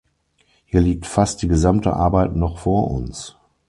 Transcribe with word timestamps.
Hier 0.65 0.81
liegt 0.81 1.05
fast 1.05 1.43
die 1.43 1.47
gesamte 1.47 1.93
Arbeit 1.93 2.35
noch 2.35 2.57
vor 2.57 2.89
uns. 2.89 3.35